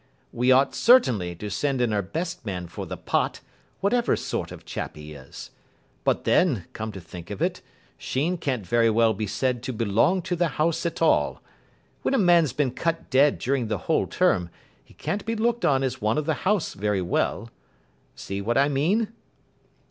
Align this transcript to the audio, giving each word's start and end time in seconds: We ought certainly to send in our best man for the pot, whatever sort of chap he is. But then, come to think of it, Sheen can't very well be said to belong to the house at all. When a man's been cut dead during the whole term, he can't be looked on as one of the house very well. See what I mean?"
We 0.31 0.51
ought 0.51 0.73
certainly 0.73 1.35
to 1.35 1.51
send 1.51 1.79
in 1.79 1.93
our 1.93 2.01
best 2.01 2.43
man 2.43 2.65
for 2.67 2.87
the 2.87 2.97
pot, 2.97 3.39
whatever 3.81 4.15
sort 4.15 4.51
of 4.51 4.65
chap 4.65 4.95
he 4.95 5.13
is. 5.13 5.51
But 6.03 6.23
then, 6.23 6.65
come 6.73 6.91
to 6.93 6.99
think 6.99 7.29
of 7.29 7.39
it, 7.39 7.61
Sheen 7.99 8.39
can't 8.39 8.65
very 8.65 8.89
well 8.89 9.13
be 9.13 9.27
said 9.27 9.61
to 9.61 9.71
belong 9.71 10.23
to 10.23 10.35
the 10.35 10.47
house 10.57 10.87
at 10.87 11.03
all. 11.03 11.39
When 12.01 12.15
a 12.15 12.17
man's 12.17 12.51
been 12.51 12.71
cut 12.71 13.11
dead 13.11 13.37
during 13.37 13.67
the 13.67 13.77
whole 13.85 14.07
term, 14.07 14.49
he 14.83 14.95
can't 14.95 15.23
be 15.23 15.35
looked 15.35 15.65
on 15.65 15.83
as 15.83 16.01
one 16.01 16.17
of 16.17 16.25
the 16.25 16.33
house 16.49 16.73
very 16.73 17.03
well. 17.03 17.51
See 18.15 18.41
what 18.41 18.57
I 18.57 18.69
mean?" 18.69 19.09